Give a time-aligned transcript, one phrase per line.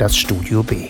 [0.00, 0.88] das Studio B.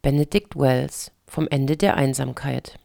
[0.00, 2.78] Benedict Wells vom Ende der Einsamkeit.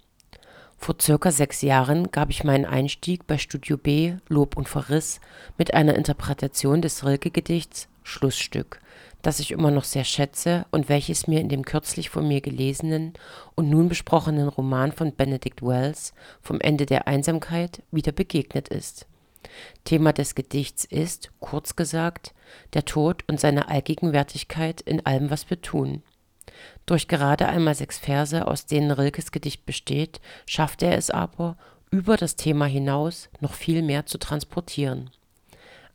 [0.75, 5.21] Vor circa sechs Jahren gab ich meinen Einstieg bei Studio B Lob und Verriss
[5.59, 8.79] mit einer Interpretation des Rilke-Gedichts Schlussstück,
[9.21, 13.14] das ich immer noch sehr schätze und welches mir in dem kürzlich von mir gelesenen
[13.54, 19.06] und nun besprochenen Roman von Benedict Wells Vom Ende der Einsamkeit wieder begegnet ist.
[19.83, 22.34] Thema des Gedichts ist, kurz gesagt,
[22.74, 26.04] der Tod und seine Allgegenwärtigkeit in allem, was wir tun.
[26.86, 31.57] Durch gerade einmal sechs Verse, aus denen Rilkes Gedicht besteht, schafft er es aber,
[31.92, 35.11] über das Thema hinaus noch viel mehr zu transportieren.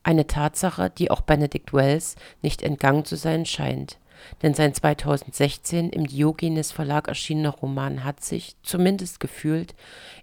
[0.03, 3.99] Eine Tatsache, die auch Benedict Wells nicht entgangen zu sein scheint,
[4.43, 9.75] denn sein 2016 im Diogenes Verlag erschienener Roman hat sich, zumindest gefühlt,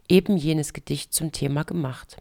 [0.07, 2.17] eben jenes Gedicht zum Thema gemacht.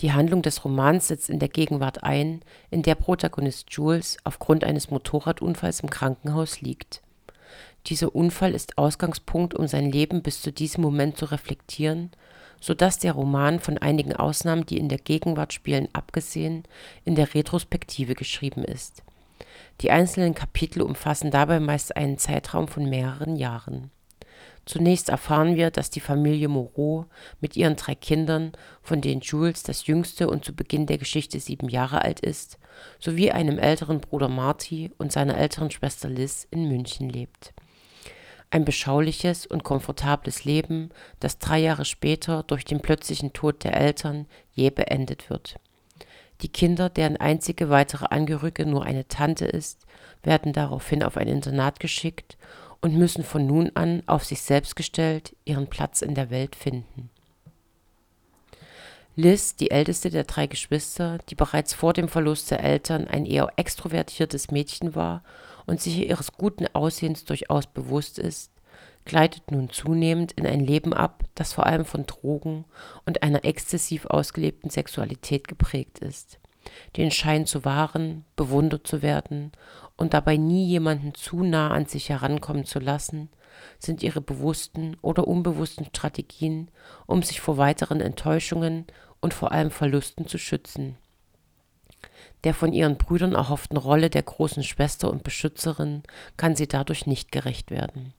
[0.00, 4.90] Die Handlung des Romans setzt in der Gegenwart ein, in der Protagonist Jules aufgrund eines
[4.90, 7.02] Motorradunfalls im Krankenhaus liegt.
[7.86, 12.10] Dieser Unfall ist Ausgangspunkt, um sein Leben bis zu diesem Moment zu reflektieren,
[12.60, 16.62] so dass der Roman von einigen Ausnahmen, die in der Gegenwart spielen, abgesehen,
[17.04, 19.02] in der Retrospektive geschrieben ist.
[19.80, 23.90] Die einzelnen Kapitel umfassen dabei meist einen Zeitraum von mehreren Jahren
[24.64, 27.06] Zunächst erfahren wir, dass die Familie Moreau
[27.40, 31.68] mit ihren drei Kindern, von denen Jules das jüngste und zu Beginn der Geschichte sieben
[31.68, 32.58] Jahre alt ist,
[33.00, 37.52] sowie einem älteren Bruder Marty und seiner älteren Schwester Liz in München lebt.
[38.50, 44.26] Ein beschauliches und komfortables Leben, das drei Jahre später durch den plötzlichen Tod der Eltern
[44.52, 45.56] jäh beendet wird.
[46.42, 49.86] Die Kinder, deren einzige weitere Angehörige nur eine Tante ist,
[50.22, 52.36] werden daraufhin auf ein Internat geschickt
[52.82, 57.08] und müssen von nun an auf sich selbst gestellt ihren Platz in der Welt finden.
[59.14, 63.52] Liz, die älteste der drei Geschwister, die bereits vor dem Verlust der Eltern ein eher
[63.56, 65.22] extrovertiertes Mädchen war
[65.66, 68.50] und sich ihres guten Aussehens durchaus bewusst ist,
[69.04, 72.64] gleitet nun zunehmend in ein Leben ab, das vor allem von Drogen
[73.04, 76.38] und einer exzessiv ausgelebten Sexualität geprägt ist
[76.96, 79.52] den Schein zu wahren, bewundert zu werden
[80.02, 83.28] und dabei nie jemanden zu nah an sich herankommen zu lassen,
[83.78, 86.72] sind ihre bewussten oder unbewussten Strategien,
[87.06, 88.88] um sich vor weiteren Enttäuschungen
[89.20, 90.96] und vor allem Verlusten zu schützen.
[92.42, 96.02] Der von ihren Brüdern erhofften Rolle der großen Schwester und Beschützerin
[96.36, 98.12] kann sie dadurch nicht gerecht werden.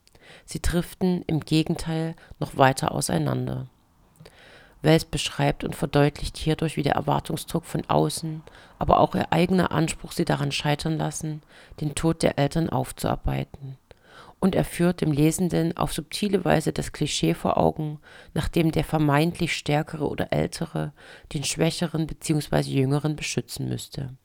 [0.46, 3.68] Sie driften im Gegenteil noch weiter auseinander.
[4.84, 8.44] Wells beschreibt und verdeutlicht hierdurch, wie der Erwartungsdruck von außen,
[8.78, 11.42] aber auch ihr eigener Anspruch sie daran scheitern lassen,
[11.82, 13.78] den Tod der Eltern aufzuarbeiten.
[14.40, 18.00] Und er führt dem Lesenden auf subtile Weise das Klischee vor Augen,
[18.34, 20.92] nachdem der vermeintlich Stärkere oder Ältere
[21.32, 22.60] den Schwächeren bzw.
[22.70, 24.18] Jüngeren beschützen müsste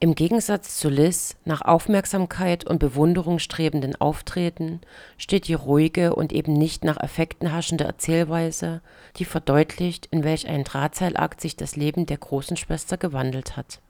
[0.00, 4.80] im Gegensatz zu Liz nach Aufmerksamkeit und Bewunderung strebenden Auftreten
[5.16, 8.80] steht die ruhige und eben nicht nach Effekten haschende Erzählweise,
[9.16, 13.80] die verdeutlicht, in welch ein Drahtseilakt sich das Leben der großen Schwester gewandelt hat.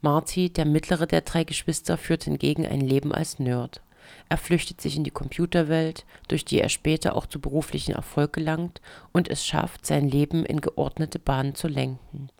[0.00, 3.80] Marty, der mittlere der drei Geschwister, führt hingegen ein Leben als Nerd.
[4.28, 8.80] Er flüchtet sich in die Computerwelt, durch die er später auch zu beruflichen Erfolg gelangt
[9.12, 12.30] und es schafft, sein Leben in geordnete Bahnen zu lenken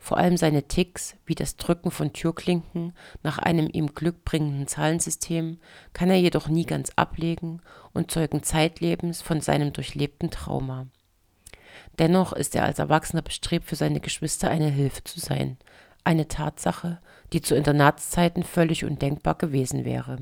[0.00, 5.60] vor allem seine Ticks, wie das Drücken von Türklinken nach einem ihm Glück bringenden Zahlensystem,
[5.92, 7.60] kann er jedoch nie ganz ablegen
[7.92, 10.86] und zeugen zeitlebens von seinem durchlebten Trauma.
[11.98, 15.58] Dennoch ist er als Erwachsener bestrebt, für seine Geschwister eine Hilfe zu sein,
[16.02, 16.98] eine Tatsache,
[17.34, 20.16] die zu Internatszeiten völlig undenkbar gewesen wäre.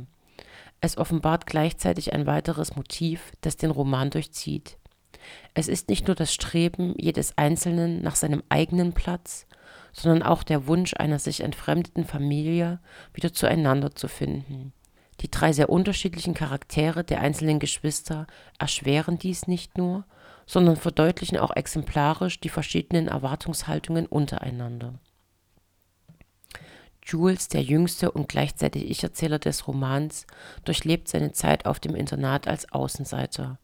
[0.80, 4.76] Es offenbart gleichzeitig ein weiteres Motiv, das den Roman durchzieht.
[5.54, 9.46] Es ist nicht nur das Streben jedes Einzelnen nach seinem eigenen Platz,
[9.92, 12.80] sondern auch der Wunsch einer sich entfremdeten Familie
[13.14, 14.72] wieder zueinander zu finden.
[15.20, 18.26] Die drei sehr unterschiedlichen Charaktere der einzelnen Geschwister
[18.58, 20.04] erschweren dies nicht nur,
[20.46, 24.94] sondern verdeutlichen auch exemplarisch die verschiedenen Erwartungshaltungen untereinander.
[27.04, 30.26] Jules, der jüngste und gleichzeitig Ich-Erzähler des Romans,
[30.64, 33.58] durchlebt seine Zeit auf dem Internat als Außenseiter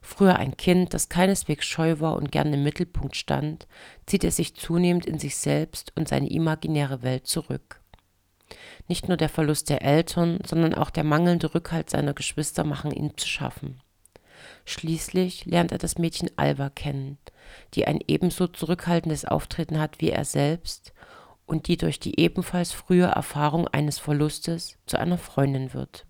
[0.00, 3.66] Früher ein Kind, das keineswegs scheu war und gern im Mittelpunkt stand,
[4.06, 7.80] zieht er sich zunehmend in sich selbst und seine imaginäre Welt zurück.
[8.86, 13.16] Nicht nur der Verlust der Eltern, sondern auch der mangelnde Rückhalt seiner Geschwister machen ihm
[13.16, 13.80] zu schaffen.
[14.64, 17.18] Schließlich lernt er das Mädchen Alva kennen,
[17.74, 20.92] die ein ebenso zurückhaltendes Auftreten hat wie er selbst
[21.46, 26.06] und die durch die ebenfalls frühe Erfahrung eines Verlustes zu einer Freundin wird.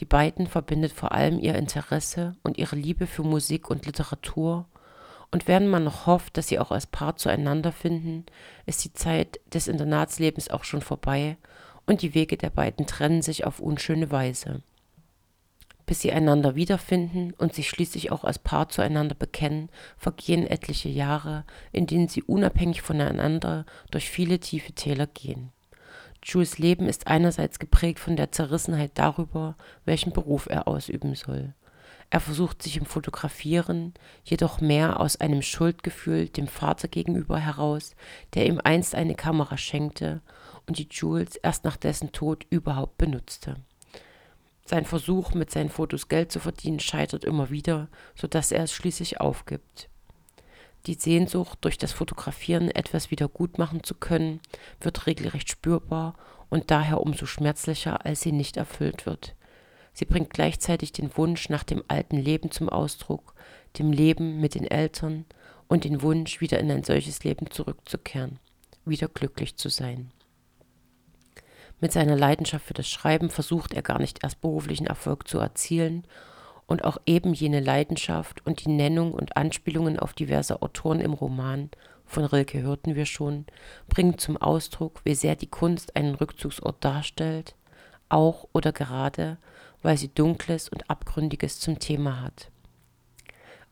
[0.00, 4.66] Die beiden verbindet vor allem ihr Interesse und ihre Liebe für Musik und Literatur
[5.30, 8.24] Und während man noch hofft, dass sie auch als Paar zueinander finden,
[8.66, 11.36] ist die Zeit des Internatslebens auch schon vorbei
[11.86, 14.62] und die Wege der beiden trennen sich auf unschöne Weise.
[15.86, 19.68] Bis sie einander wiederfinden und sich schließlich auch als Paar zueinander bekennen,
[19.98, 25.50] vergehen etliche Jahre, in denen sie unabhängig voneinander durch viele tiefe Täler gehen.
[26.24, 31.54] Jules Leben ist einerseits geprägt von der Zerrissenheit darüber, welchen Beruf er ausüben soll.
[32.10, 33.92] Er versucht sich im Fotografieren,
[34.24, 37.94] jedoch mehr aus einem Schuldgefühl dem Vater gegenüber heraus,
[38.34, 40.22] der ihm einst eine Kamera schenkte
[40.66, 43.56] und die Jules erst nach dessen Tod überhaupt benutzte.
[44.64, 49.20] Sein Versuch, mit seinen Fotos Geld zu verdienen, scheitert immer wieder, sodass er es schließlich
[49.20, 49.90] aufgibt.
[50.86, 54.40] Die Sehnsucht, durch das Fotografieren etwas wieder gut machen zu können,
[54.80, 56.14] wird regelrecht spürbar
[56.50, 59.34] und daher umso schmerzlicher, als sie nicht erfüllt wird.
[59.94, 63.34] Sie bringt gleichzeitig den Wunsch nach dem alten Leben zum Ausdruck,
[63.78, 65.24] dem Leben mit den Eltern
[65.68, 68.38] und den Wunsch, wieder in ein solches Leben zurückzukehren,
[68.84, 70.10] wieder glücklich zu sein.
[71.80, 76.06] Mit seiner Leidenschaft für das Schreiben versucht er gar nicht erst beruflichen Erfolg zu erzielen
[76.66, 81.70] und auch eben jene Leidenschaft und die Nennung und Anspielungen auf diverse Autoren im Roman,
[82.06, 83.46] von Rilke hörten wir schon,
[83.88, 87.54] bringen zum Ausdruck, wie sehr die Kunst einen Rückzugsort darstellt,
[88.08, 89.38] auch oder gerade,
[89.82, 92.50] weil sie Dunkles und Abgründiges zum Thema hat.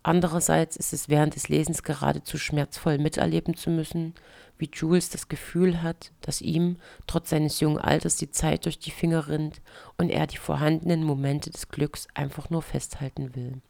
[0.05, 4.15] Andererseits ist es während des Lesens geradezu schmerzvoll miterleben zu müssen,
[4.59, 6.77] wie Jules das Gefühl hat, dass ihm
[7.07, 9.61] trotz seines jungen Alters die Zeit durch die Finger rinnt
[9.99, 13.61] und er die vorhandenen Momente des Glücks einfach nur festhalten will.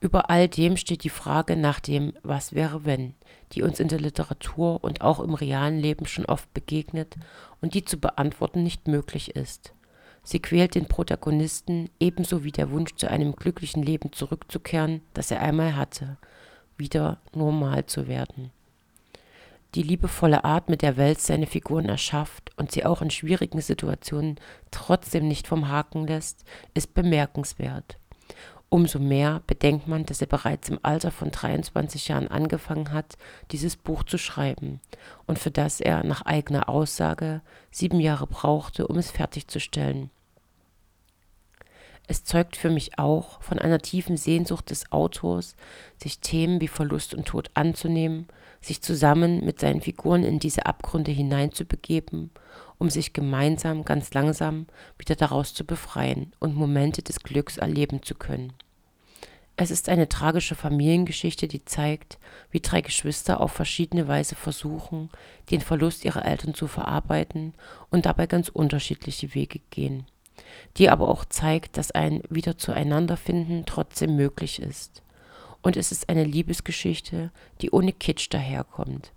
[0.00, 3.14] Über all dem steht die Frage nach dem Was wäre wenn,
[3.52, 7.16] die uns in der Literatur und auch im realen Leben schon oft begegnet
[7.62, 9.72] und die zu beantworten nicht möglich ist.
[10.26, 15.40] Sie quält den Protagonisten ebenso wie der Wunsch zu einem glücklichen Leben zurückzukehren, das er
[15.40, 16.18] einmal hatte,
[16.76, 18.50] wieder normal zu werden
[19.76, 24.36] die liebevolle Art, mit der Wels seine Figuren erschafft und sie auch in schwierigen Situationen
[24.70, 27.98] trotzdem nicht vom Haken lässt, ist bemerkenswert.
[28.68, 33.16] Umso mehr bedenkt man, dass er bereits im Alter von 23 Jahren angefangen hat,
[33.52, 34.80] dieses Buch zu schreiben
[35.26, 40.10] und für das er nach eigener Aussage sieben Jahre brauchte, um es fertigzustellen.
[42.08, 45.56] Es zeugt für mich auch von einer tiefen Sehnsucht des Autors,
[46.00, 48.28] sich Themen wie Verlust und Tod anzunehmen,
[48.60, 52.30] sich zusammen mit seinen Figuren in diese Abgründe hineinzubegeben,
[52.78, 54.66] um sich gemeinsam ganz langsam
[54.98, 58.52] wieder daraus zu befreien und Momente des Glücks erleben zu können.
[59.56, 62.18] Es ist eine tragische Familiengeschichte, die zeigt,
[62.50, 65.08] wie drei Geschwister auf verschiedene Weise versuchen,
[65.50, 67.54] den Verlust ihrer Eltern zu verarbeiten
[67.90, 70.06] und dabei ganz unterschiedliche Wege gehen
[70.76, 75.02] die aber auch zeigt, dass ein Wieder zueinanderfinden trotzdem möglich ist.
[75.62, 77.30] Und es ist eine Liebesgeschichte,
[77.60, 79.12] die ohne Kitsch daherkommt.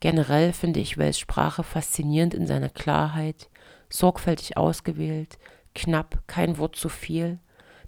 [0.00, 3.48] Generell finde ich Wells Sprache faszinierend in seiner Klarheit,
[3.88, 5.38] sorgfältig ausgewählt,
[5.74, 7.38] knapp, kein Wort zu viel,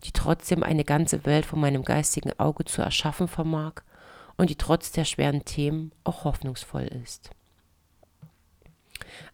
[0.04, 3.82] die trotzdem eine ganze Welt vor meinem geistigen Auge zu erschaffen vermag
[4.36, 7.30] und die trotz der schweren Themen auch hoffnungsvoll ist.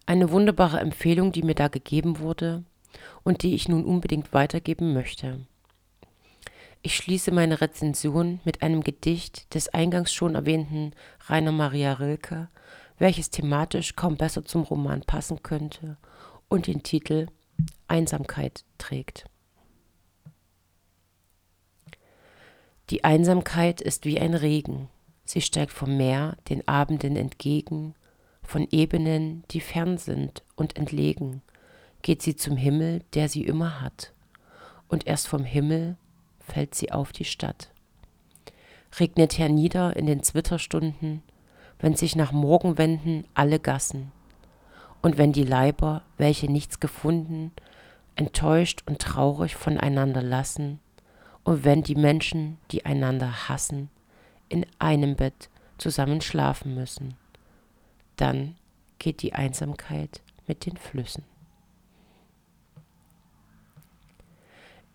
[0.05, 2.63] Eine wunderbare Empfehlung, die mir da gegeben wurde,
[3.23, 5.45] und die ich nun unbedingt weitergeben möchte.
[6.81, 10.91] Ich schließe meine Rezension mit einem Gedicht des eingangs schon erwähnten
[11.27, 12.49] Rainer Maria Rilke,
[12.97, 15.97] welches thematisch kaum besser zum Roman passen könnte
[16.49, 17.27] und den Titel
[17.87, 19.25] Einsamkeit trägt.
[22.89, 24.89] Die Einsamkeit ist wie ein Regen,
[25.23, 27.95] sie steigt vom Meer den Abenden entgegen,
[28.41, 31.41] von Ebenen, die fern sind und entlegen,
[32.03, 34.13] geht sie zum Himmel, der sie immer hat,
[34.87, 35.97] und erst vom Himmel
[36.39, 37.71] fällt sie auf die Stadt.
[38.99, 41.23] Regnet hernieder in den Zwitterstunden,
[41.79, 44.11] wenn sich nach Morgen wenden alle Gassen,
[45.01, 47.51] und wenn die Leiber, welche nichts gefunden,
[48.15, 50.79] enttäuscht und traurig voneinander lassen,
[51.43, 53.89] und wenn die Menschen, die einander hassen,
[54.47, 57.15] in einem Bett zusammen schlafen müssen,
[58.15, 58.55] dann
[58.99, 61.23] geht die Einsamkeit mit den Flüssen.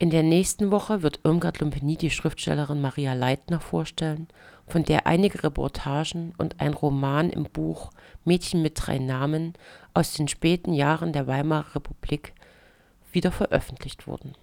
[0.01, 4.29] In der nächsten Woche wird Irmgard Lumpeni die Schriftstellerin Maria Leitner vorstellen,
[4.69, 7.91] von der einige Reportagen und ein Roman im Buch
[8.25, 9.55] Mädchen mit drei Namen
[9.95, 12.33] aus den späten Jahren der Weimarer Republik
[13.11, 14.35] wieder veröffentlicht wurden